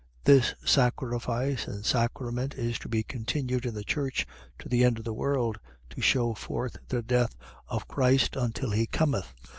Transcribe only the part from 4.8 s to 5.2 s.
end of the